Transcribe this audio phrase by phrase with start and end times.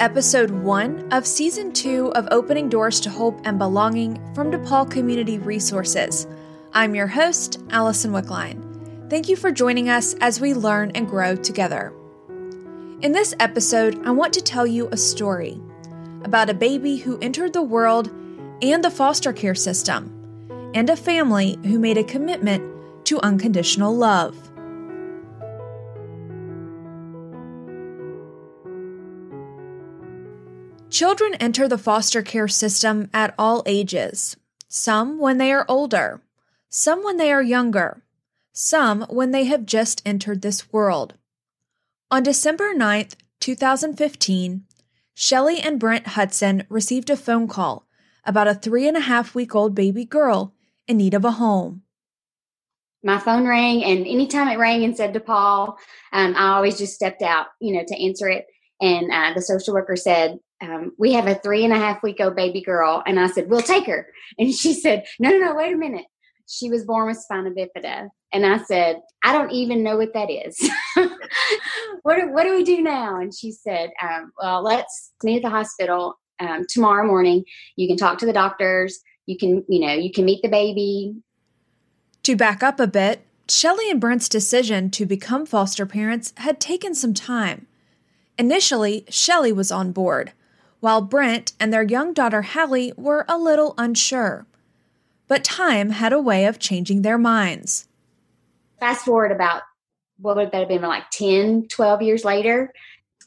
[0.00, 5.38] episode one of season two of Opening Doors to Hope and Belonging from DePaul Community
[5.38, 6.26] Resources.
[6.72, 9.10] I'm your host, Allison Wickline.
[9.10, 11.92] Thank you for joining us as we learn and grow together.
[13.00, 15.60] In this episode, I want to tell you a story
[16.24, 18.10] about a baby who entered the world
[18.62, 20.10] and the foster care system,
[20.74, 22.64] and a family who made a commitment
[23.04, 24.36] to unconditional love.
[30.96, 34.34] Children enter the foster care system at all ages,
[34.66, 36.22] some when they are older,
[36.70, 38.02] some when they are younger,
[38.54, 41.12] some when they have just entered this world.
[42.10, 44.64] On December 9th, 2015,
[45.12, 47.86] Shelley and Brent Hudson received a phone call
[48.24, 50.54] about a three and a half week old baby girl
[50.88, 51.82] in need of a home.
[53.04, 55.76] My phone rang, and anytime it rang and said DePaul,
[56.14, 58.46] um, I always just stepped out, you know, to answer it.
[58.80, 62.16] And uh, the social worker said, um, we have a three and a half week
[62.20, 63.02] old baby girl.
[63.06, 64.08] And I said, we'll take her.
[64.38, 66.06] And she said, no, no, no, wait a minute.
[66.48, 68.08] She was born with spina bifida.
[68.32, 70.58] And I said, I don't even know what that is.
[72.02, 73.20] what, do, what do we do now?
[73.20, 77.44] And she said, um, well, let's meet at the hospital um, tomorrow morning.
[77.76, 79.00] You can talk to the doctors.
[79.26, 81.14] You can, you know, you can meet the baby.
[82.24, 86.94] To back up a bit, Shelley and Brent's decision to become foster parents had taken
[86.94, 87.66] some time.
[88.38, 90.32] Initially, Shelley was on board,
[90.86, 94.46] while Brent and their young daughter Hallie were a little unsure.
[95.26, 97.88] But time had a way of changing their minds.
[98.78, 99.62] Fast forward about,
[100.20, 102.72] what would that have been, like 10, 12 years later?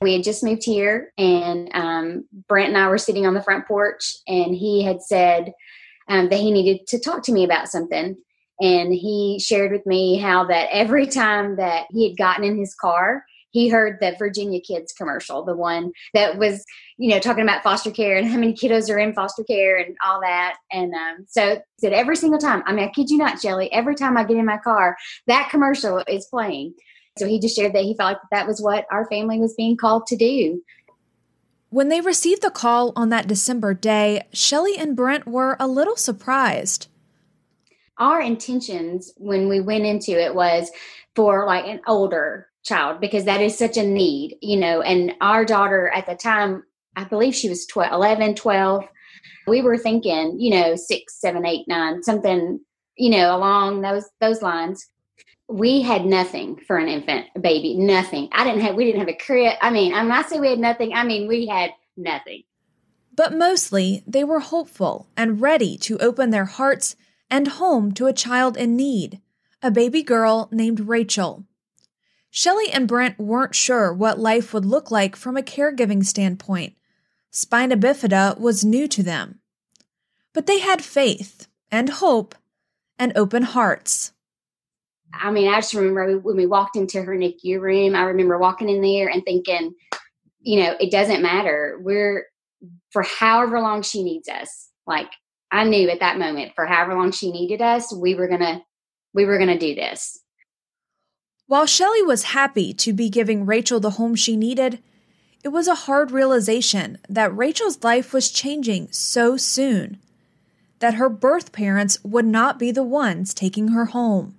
[0.00, 3.66] We had just moved here, and um, Brent and I were sitting on the front
[3.66, 5.52] porch, and he had said
[6.08, 8.16] um, that he needed to talk to me about something.
[8.60, 12.76] And he shared with me how that every time that he had gotten in his
[12.76, 16.64] car, he heard the Virginia Kids commercial, the one that was,
[16.98, 19.96] you know, talking about foster care and how many kiddos are in foster care and
[20.04, 20.56] all that.
[20.72, 23.94] And um, so said every single time, I mean, I kid you not, Shelley, every
[23.94, 24.96] time I get in my car,
[25.28, 26.74] that commercial is playing.
[27.16, 29.76] So he just shared that he felt like that was what our family was being
[29.76, 30.60] called to do.
[31.70, 35.96] When they received the call on that December day, Shelley and Brent were a little
[35.96, 36.88] surprised.
[37.98, 40.70] Our intentions when we went into it was
[41.14, 44.80] for like an older child because that is such a need, you know.
[44.82, 46.62] And our daughter at the time,
[46.98, 48.84] I believe she was 12, 11, 12.
[49.46, 52.58] We were thinking, you know, six, seven, eight, nine, something,
[52.96, 54.84] you know, along those those lines.
[55.48, 58.28] We had nothing for an infant, a baby, nothing.
[58.32, 59.56] I didn't have, we didn't have a crib.
[59.62, 62.42] I mean, when I say we had nothing, I mean we had nothing.
[63.14, 66.96] But mostly, they were hopeful and ready to open their hearts
[67.30, 69.20] and home to a child in need,
[69.62, 71.44] a baby girl named Rachel.
[72.30, 76.74] Shelley and Brent weren't sure what life would look like from a caregiving standpoint.
[77.38, 79.38] Spina bifida was new to them.
[80.34, 82.34] But they had faith and hope
[82.98, 84.12] and open hearts.
[85.14, 88.68] I mean, I just remember when we walked into her NICU room, I remember walking
[88.68, 89.72] in there and thinking,
[90.40, 91.78] you know, it doesn't matter.
[91.80, 92.26] We're
[92.90, 94.70] for however long she needs us.
[94.84, 95.10] Like
[95.52, 98.62] I knew at that moment, for however long she needed us, we were gonna
[99.14, 100.18] we were gonna do this.
[101.46, 104.82] While Shelley was happy to be giving Rachel the home she needed,
[105.48, 109.98] it was a hard realization that Rachel's life was changing so soon,
[110.80, 114.34] that her birth parents would not be the ones taking her home.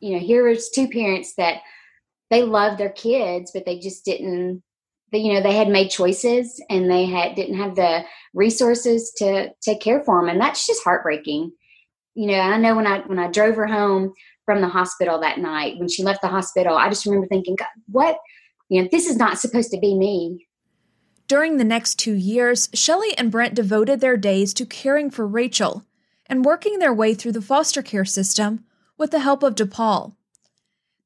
[0.00, 1.58] You know, here was two parents that
[2.28, 4.64] they loved their kids, but they just didn't
[5.12, 9.80] you know they had made choices and they had didn't have the resources to take
[9.80, 11.52] care for them and that's just heartbreaking
[12.16, 14.12] you know i know when i when i drove her home
[14.44, 17.68] from the hospital that night when she left the hospital i just remember thinking God,
[17.86, 18.18] what
[18.68, 20.46] you know this is not supposed to be me.
[21.26, 25.84] During the next two years shelley and brent devoted their days to caring for rachel
[26.26, 28.64] and working their way through the foster care system
[28.96, 30.14] with the help of depaul.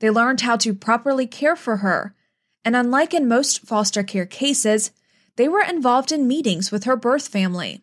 [0.01, 2.15] They learned how to properly care for her
[2.65, 4.93] and unlike in most foster care cases
[5.37, 7.83] they were involved in meetings with her birth family.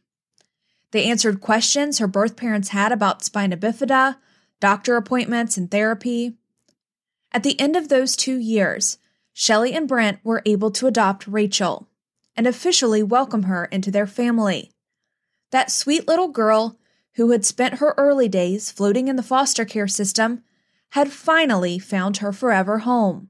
[0.92, 4.18] They answered questions her birth parents had about spina bifida
[4.60, 6.36] doctor appointments, and therapy.
[7.32, 8.98] At the end of those two years,
[9.38, 11.90] Shelley and Brent were able to adopt Rachel
[12.38, 14.72] and officially welcome her into their family.
[15.52, 16.80] That sweet little girl
[17.16, 20.42] who had spent her early days floating in the foster care system
[20.92, 23.28] had finally found her forever home.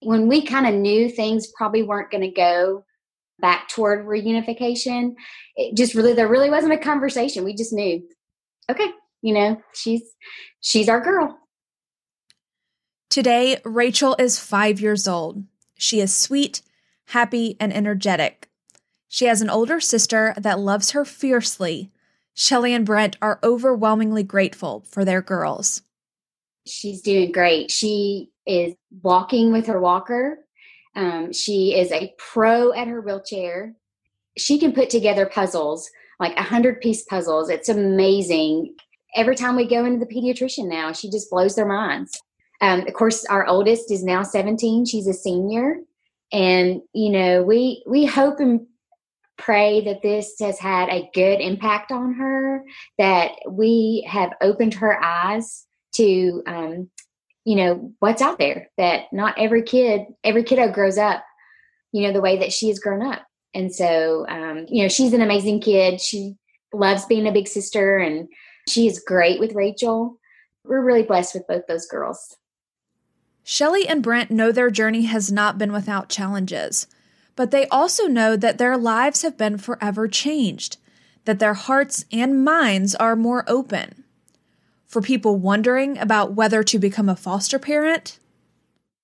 [0.00, 2.84] When we kind of knew things probably weren't going to go
[3.38, 5.14] back toward reunification,
[5.54, 7.44] it just really, there really wasn't a conversation.
[7.44, 8.02] We just knew,
[8.68, 8.90] okay,
[9.20, 10.02] you know, she's
[10.60, 11.38] she's our girl.
[13.12, 15.44] Today, Rachel is 5 years old.
[15.76, 16.62] She is sweet,
[17.08, 18.48] happy, and energetic.
[19.06, 21.90] She has an older sister that loves her fiercely.
[22.32, 25.82] Shelly and Brent are overwhelmingly grateful for their girls.
[26.66, 27.70] She's doing great.
[27.70, 28.72] She is
[29.02, 30.38] walking with her walker.
[30.96, 33.74] Um, she is a pro at her wheelchair.
[34.38, 37.50] She can put together puzzles, like a hundred piece puzzles.
[37.50, 38.74] It's amazing.
[39.14, 42.18] Every time we go into the pediatrician now, she just blows their minds.
[42.62, 44.86] Um, of course, our oldest is now 17.
[44.86, 45.80] She's a senior,
[46.32, 48.66] and you know we we hope and
[49.36, 52.64] pray that this has had a good impact on her.
[52.98, 55.66] That we have opened her eyes
[55.96, 56.88] to um,
[57.44, 61.24] you know what's out there that not every kid every kiddo grows up
[61.92, 63.22] you know the way that she has grown up
[63.54, 66.34] and so um, you know she's an amazing kid she
[66.72, 68.28] loves being a big sister and
[68.68, 70.18] she is great with rachel
[70.64, 72.36] we're really blessed with both those girls
[73.44, 76.86] shelly and brent know their journey has not been without challenges
[77.34, 80.76] but they also know that their lives have been forever changed
[81.24, 84.04] that their hearts and minds are more open
[84.92, 88.18] for people wondering about whether to become a foster parent?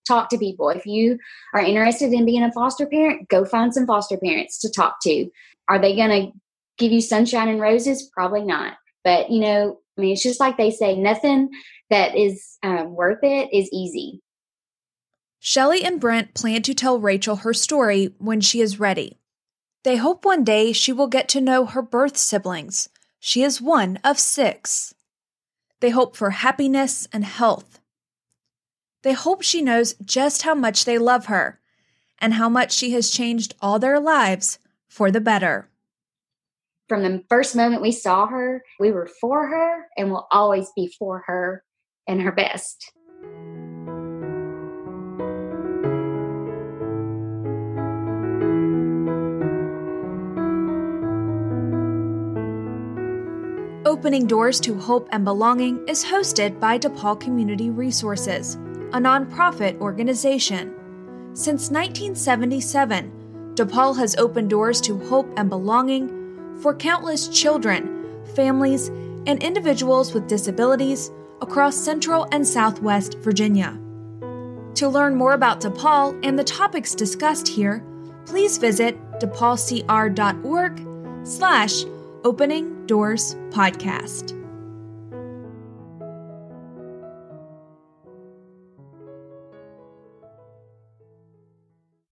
[0.07, 0.69] Talk to people.
[0.69, 1.19] If you
[1.55, 5.31] are interested in being a foster parent, go find some foster parents to talk to.
[5.69, 6.39] Are they going to
[6.77, 8.11] give you sunshine and roses?
[8.13, 8.75] Probably not.
[9.03, 11.49] But, you know, I mean, it's just like they say nothing
[11.89, 14.21] that is um, worth it is easy.
[15.41, 19.19] Shelly and Brent plan to tell Rachel her story when she is ready.
[19.85, 22.89] They hope one day she will get to know her birth siblings.
[23.21, 24.95] She is one of six.
[25.81, 27.81] They hope for happiness and health.
[29.03, 31.61] They hope she knows just how much they love her
[32.19, 34.59] and how much she has changed all their lives
[34.89, 35.69] for the better.
[36.89, 40.93] From the first moment we saw her, we were for her and will always be
[40.99, 41.63] for her
[42.09, 42.93] and her best.
[53.99, 60.73] Opening Doors to Hope and Belonging is hosted by DePaul Community Resources, a nonprofit organization.
[61.33, 68.87] Since 1977, DePaul has opened doors to hope and belonging for countless children, families,
[69.27, 71.11] and individuals with disabilities
[71.43, 73.77] across Central and Southwest Virginia.
[74.77, 77.85] To learn more about DePaul and the topics discussed here,
[78.27, 80.87] please visit depaulcr.org
[81.27, 81.83] slash
[82.25, 84.38] Opening Doors Podcast.